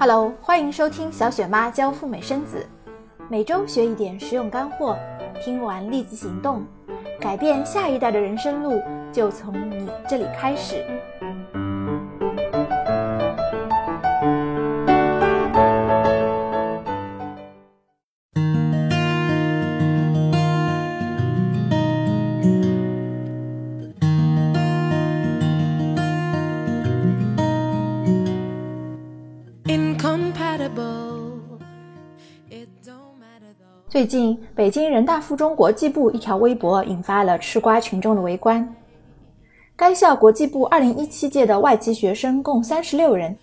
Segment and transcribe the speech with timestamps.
[0.00, 2.66] Hello，欢迎收听小雪妈教赴美生子，
[3.28, 4.96] 每周学一点实用干货，
[5.44, 6.64] 听完立即行动，
[7.20, 8.80] 改变下一代的人生路
[9.12, 10.82] 就从你这里开始。
[34.00, 38.66] 最近，北京人大附中国际部一条微博引发了吃瓜群众的围观。
[39.76, 43.36] 该校国际部2017届的外籍学生共36人，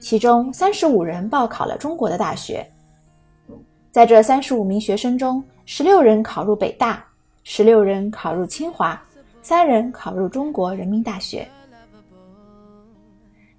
[0.00, 2.68] 其中35人报考了中国的大学。
[3.92, 7.06] 在这35名学生中，16人考入北大
[7.46, 9.00] ，16人考入清华
[9.44, 11.46] ，3人考入中国人民大学。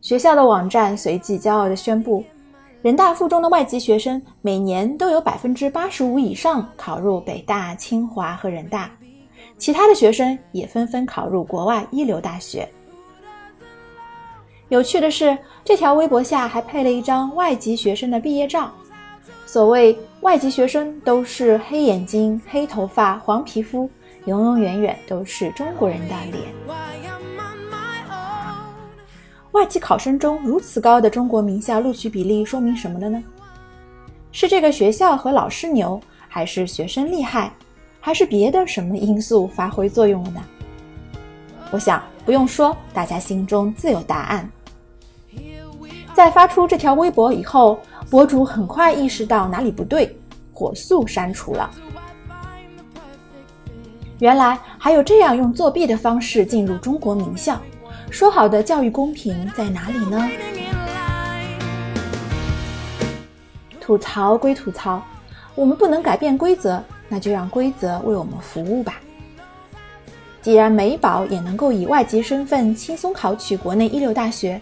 [0.00, 2.22] 学校的网站随即骄傲地宣布。
[2.82, 8.90] 人大附中的外籍学生每年都有百分之八十五以上考入北大、清华和人大，
[9.58, 12.66] 其他的学生也纷纷考入国外一流大学。
[14.70, 18.72] 有趣的是，这条微博下还配了一张外籍学生的毕业照。
[19.44, 23.90] 所谓外籍学生都是黑眼睛、黑头发、黄皮肤，
[24.24, 27.19] 永永远远都是中国人的脸。
[29.52, 33.22] 外籍考生中如此高的中国名校录取比例说明什么了呢？
[34.30, 37.52] 是这个学校和老师牛，还是学生厉害，
[38.00, 40.40] 还是别的什么因素发挥作用了呢？
[41.72, 44.48] 我想不用说，大家心中自有答案。
[46.14, 50.16] 在发出这条微博以后，博主很快意识到哪里不对，
[50.52, 51.68] 火速删除了。
[54.20, 57.60] 原来还有这样用作弊的方式进入中国名校。
[58.10, 60.28] 说好的教育公平在哪里呢？
[63.80, 65.00] 吐槽归吐槽，
[65.54, 69.00] 我们不能改变规则，那就让规则为我们服务吧。
[70.42, 74.60] 既然美宝也能够以外籍身份轻松考取国内一流大学，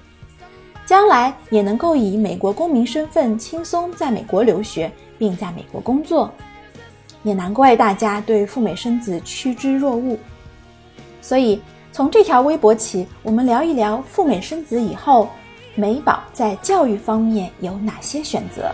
[0.84, 6.30] 将来也能够以美国公民身份轻松在美国留学并在美国工作，
[7.22, 10.18] 也难怪大家对赴美生子趋之若鹜。
[11.22, 11.60] 所以。
[11.98, 15.28] 从这条微博起，我们聊一聊赴美生子以后，
[15.74, 18.70] 美宝在教育方面有哪些选择。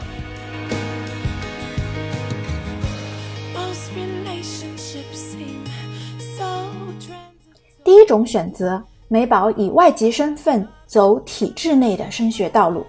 [7.83, 12.85] 第一种选择，美宝以外籍身份走体制内的升学道路。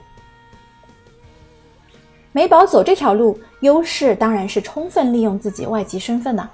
[2.34, 6.52] 美宝走这条路，优势当然是充分利用自己外籍身份了。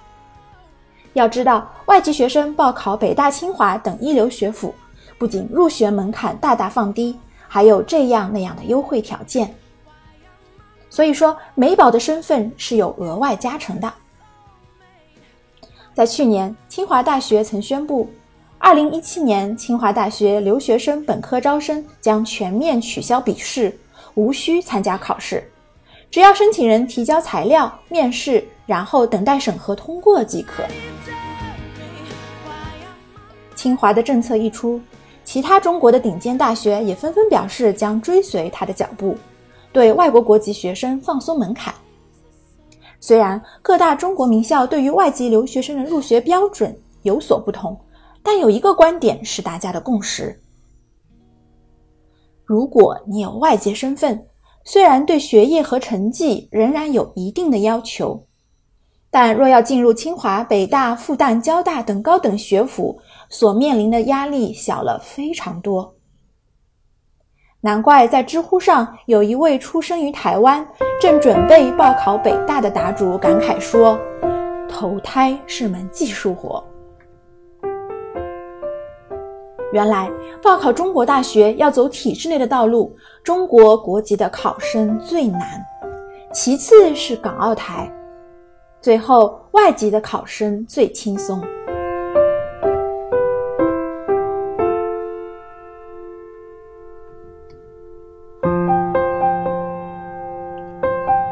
[1.13, 4.73] 要知道，外籍学生报考北大、清华等一流学府，
[5.17, 9.53] 不仅入学门槛大大放低，还有这样那样的优惠条件。
[10.89, 13.91] 所以说，美宝的身份是有额外加成的。
[15.93, 18.09] 在去年，清华大学曾宣布
[18.61, 23.77] ，2017年清华大学留学生本科招生将全面取消笔试，
[24.13, 25.43] 无需参加考试，
[26.09, 28.47] 只要申请人提交材料、面试。
[28.67, 30.63] 然后等待审核通过即可。
[33.61, 34.81] 清华的政策一出，
[35.23, 39.15] 其他中国的顶尖大学也纷纷表示将追随他的脚步，
[39.71, 41.71] 对外国国籍学生放松门槛。
[42.99, 47.79] 虽然各大中国名校对于外籍留学生的入学标准有所不同，
[48.23, 50.41] 但有一个观点是大家的共识：
[52.43, 54.25] 如果你有外籍身份，
[54.65, 58.25] 虽然对学业和成绩仍然有一定的要求。
[59.13, 65.93] 但若要进入清华、北大、复旦、交大等高等学府，所面临的压力小了非常多。
[67.59, 70.65] 难怪在知乎上有一位出生于台湾、
[70.99, 73.99] 正准备报考北大的答主感慨说
[74.67, 76.63] ：“投胎是门技术活。”
[79.73, 80.09] 原来
[80.41, 85.61] 报考中国大学要走体制内的道路，中国国籍的考生最难，
[86.33, 87.91] 其次是港澳台。
[88.81, 91.39] 最后，外籍的考生最轻松。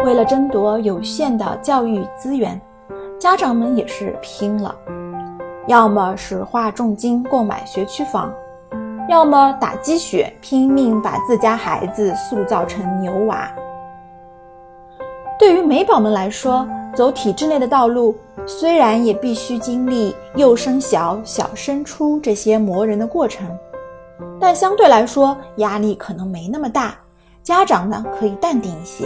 [0.06, 2.62] 为了争夺有限的教育资源，
[3.18, 4.76] 家长们也是拼了，
[5.66, 8.32] 要么是花重金购买学区房，
[9.10, 13.52] 要么打鸡血，拼命把自家孩子塑造成牛娃。
[15.40, 18.16] 对于美宝们来说，走体制内的道路，
[18.46, 23.48] 虽然也必须经历幼升小、小升初这些磨人的过程，
[24.40, 26.96] 但相对来说压力可能没那么大，
[27.42, 29.06] 家长呢可以淡定一些。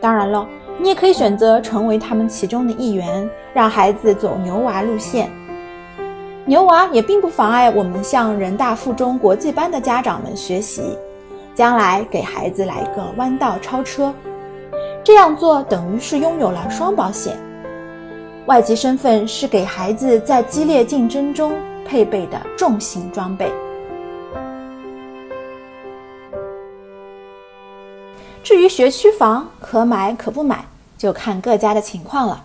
[0.00, 0.46] 当然了，
[0.78, 5.30] 你也可以选择成为他们其中的一员，让孩子走牛娃路线。
[6.44, 10.98] 牛娃也并不妨碍我们向人大附中国际班的家长们学习，
[11.54, 14.12] 将来给孩子来个弯道超车。
[15.04, 17.36] 这样做等于是拥有了双保险。
[18.46, 21.52] 外籍身份是给孩子在激烈竞争中
[21.84, 23.52] 配备的重型装备。
[28.42, 30.64] 至于学区房可买可不买，
[30.98, 32.44] 就看各家的情况了。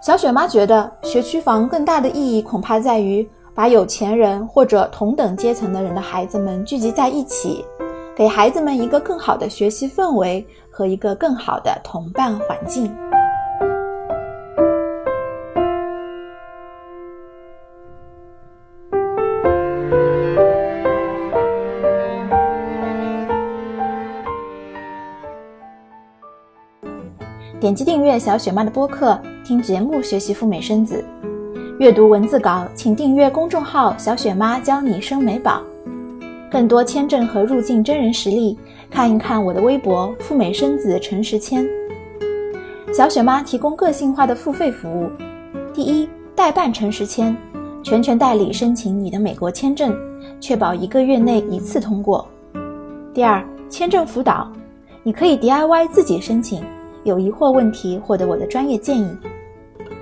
[0.00, 7.64] 小雪妈觉得，学区房更大的意义恐怕在于把有钱人或者同等阶层的人的孩子们聚集在一起，
[8.16, 12.90] 给孩子们一个更好的学习氛围和一个更好的同伴环境。
[27.60, 31.04] 点击订阅小雪妈的播客，听节目学习赴美生子，
[31.78, 35.62] 阅读文字稿，请订阅公众号“小雪妈教你生美宝”。
[36.50, 38.58] 更多签证和入境真人实例，
[38.92, 41.66] 看一看我的微博“赴美生子陈时谦”。
[42.92, 45.10] 小雪妈提供个性化的付费服务：
[45.72, 46.06] 第一，
[46.36, 47.34] 代办陈时谦，
[47.82, 49.96] 全权代理申请你的美国签证，
[50.38, 52.22] 确保一个月内一次通过；
[53.14, 54.52] 第二，签证辅导，
[55.02, 56.62] 你可以 DIY 自己申请。
[57.04, 59.08] 有疑惑问题，获得我的专业建议。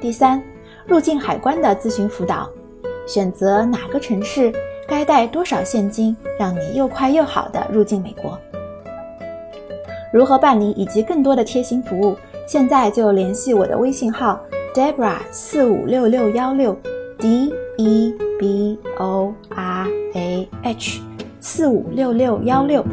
[0.00, 0.42] 第三，
[0.84, 2.50] 入境海关的咨询辅导，
[3.06, 4.52] 选择哪个城市，
[4.88, 8.36] 该带多少现金，让你又快又好的入境美国。
[10.12, 12.16] 如何办理以及更多的贴心服务，
[12.46, 14.40] 现在就联系我的微信号
[14.74, 16.76] Debra 四五六六幺六
[17.16, 21.00] D E B O R A H
[21.40, 22.84] 四五六六幺六。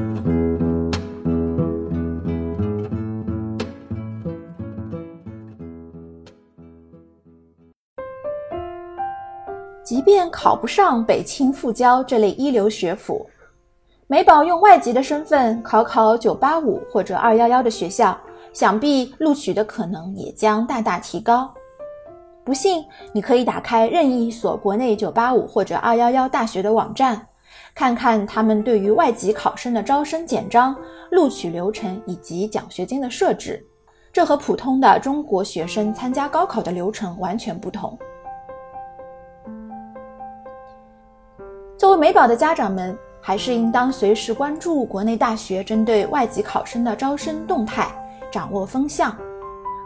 [9.84, 13.26] 即便考不上北清复交这类一流学府，
[14.10, 18.18] 美宝用外籍的身份考考985或者211的学校，
[18.54, 21.54] 想必录取的可能也将大大提高。
[22.46, 27.22] 不信，你可以打开任意一所国内985或者211大学的网站，
[27.76, 30.74] 看看他们对于外籍考生的招生简章、
[31.12, 33.62] 录取流程以及奖学金的设置，
[34.14, 38.00] 这和普通的中国学生参加高考的流程完全不同。
[41.78, 47.90] 作为美宝的家长们，还是应当随时关注国内大学针对外籍考生的招生动态，
[48.32, 49.16] 掌握风向。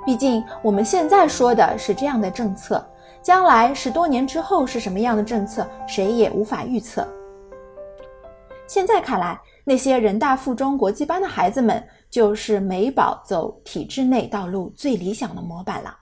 [0.05, 2.83] 毕竟我们现在说的是这样的政策，
[3.21, 7.07] 将来十多年之后是什么样的政策，谁也无法预测。
[8.67, 15.95] 现在看来，那些人大附中国际班的孩子们，就是美宝走体制内道路最理想的模板了。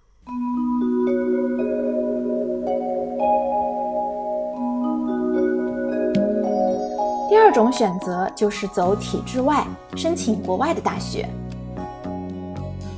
[7.30, 9.64] 第二种选择就是走体制外，
[9.96, 11.30] 申请国外的大学。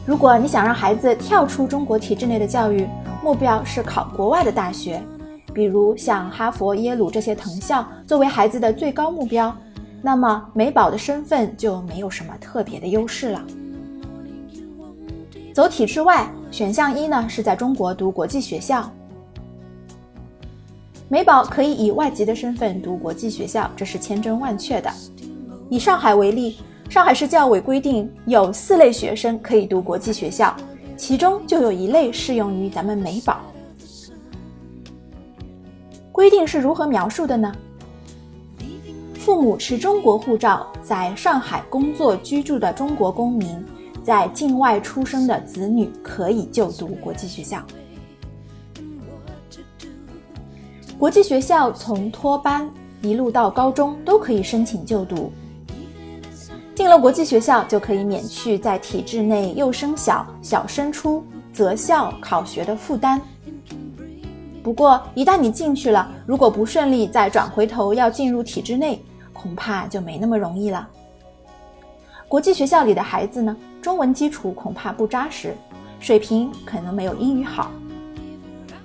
[0.05, 2.87] 如果你想让孩子跳出中国体制内的教育，
[3.21, 5.03] 目标是考国外的大学，
[5.53, 9.53] 比如像哈佛、耶鲁这些藤校作为孩子的最高目标，
[10.01, 13.43] 那么美宝的身份就没有什么特别的优势了。
[15.53, 18.89] 走体制外，选项一呢是在中国读国际学校。
[21.11, 24.89] 美宝可以以外籍的身份读国际学校，这是千真万确的。
[25.69, 26.55] 以上海为例，
[26.89, 30.55] 上海市教委规定有四类学生可以读国际学校，
[30.95, 33.41] 其中就有一类适用于咱们美宝。
[36.13, 37.51] 规定是如何描述的呢？
[39.15, 43.49] 父母持中国护照在上海工作居住的中国公民，
[44.01, 47.61] 在境外出生的子女可以就读国际学校。
[51.01, 52.69] 国际学校从托班
[53.01, 55.33] 一路到高中都可以申请就读。
[56.75, 63.19] 进了国际学校就可以免去在体制内幼升小、小升初择校考学的负担。
[64.61, 69.03] 不过，一旦你进去了，如果不顺利再转回头要进入体制内，
[69.33, 70.87] 恐怕就没那么容易了。
[72.27, 75.57] 国际学校里的孩子呢，中文基础恐怕不扎实，
[75.99, 77.71] 水平可能没有英语好。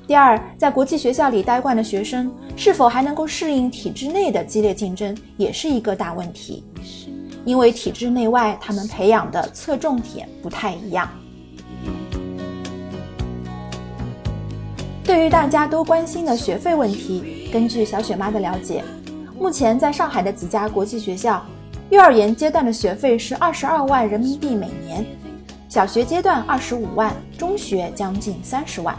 [0.07, 6.63] 第二，在国际学校里待惯的学生，是否还能够适应体制内的激烈竞争，也是一个大问题。
[7.45, 11.09] 因为体制内外，他们培养的侧重点不太一样。
[15.03, 18.85] 对于大家都关心的学费问题，根据小雪妈的了解，
[19.37, 21.45] 目前在上海的几家国际学校，
[21.91, 25.05] 幼儿园阶段的学费是二十二万人民币每年，
[25.69, 28.97] 小学阶段二十五万，中学将近三十万。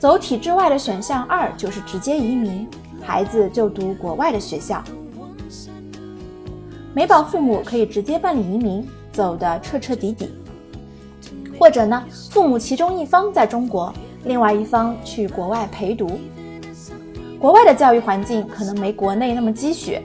[0.00, 2.66] 走体制外的选项二就是直接移民，
[3.02, 4.82] 孩子就读国外的学校。
[6.94, 10.28] 美宝父母可以直接办理移民，走得彻彻底底；
[11.58, 13.92] 或者呢，父母其中一方在中国，
[14.24, 16.18] 另外一方去国外陪读。
[17.38, 20.02] 国外的教育环境可能没国内那么积雪，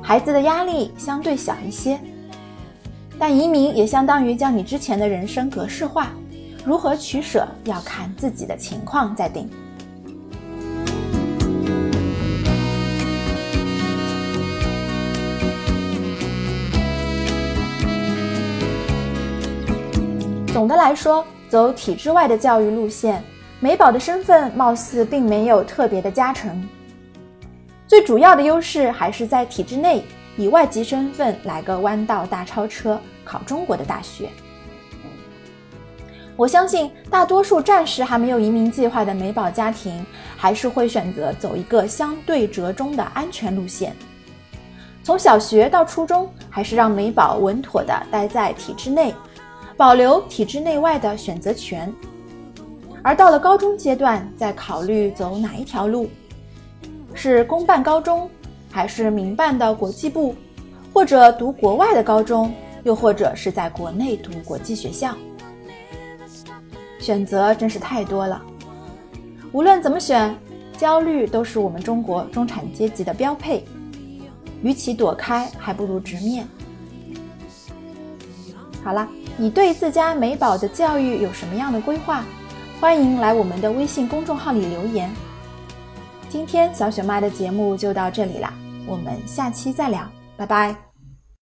[0.00, 2.00] 孩子的压力相对小一些。
[3.18, 6.12] 但移民也相当于将你之前的人生格式化，
[6.64, 9.48] 如何取舍要看自己的情况再定。
[20.52, 23.22] 总的来说，走体制外的教育路线，
[23.60, 26.68] 美宝的身份貌似并没有特别的加成。
[27.86, 30.04] 最主要的优势还是在体制内，
[30.36, 34.28] 以外籍身份来个弯道大超车，考中国的大学。
[36.38, 43.92] 我相信大多数暂时还没有移民计划的美宝家庭，还是会选择走一个相对折中的安全路线。
[45.02, 49.12] 从小学到初中，还是让美宝稳妥的待在体制内。
[49.76, 51.92] 保留体制内外的选择权，
[53.02, 56.08] 而到了高中阶段，再考虑走哪一条路，
[57.14, 58.28] 是公办高中，
[58.72, 60.34] 还是民办的国际部，
[60.92, 62.52] 或者读国外的高中，
[62.82, 65.14] 又或者是在国内读国际学校，
[67.08, 68.42] 选择真是太多了。
[69.50, 70.36] 无论怎么选，
[70.76, 73.64] 焦虑都是我们中国中产阶级的标配，
[74.62, 76.46] 与其躲开，还不如直面。
[78.84, 79.08] 好了。
[79.38, 82.26] 你对自家美宝的教育有什么样的规划？
[82.78, 85.10] 欢迎来我们的微信公众号里留言。
[86.28, 88.52] 今天小雪妈的节目就到这里啦，
[88.86, 90.87] 我们下期再聊，拜拜。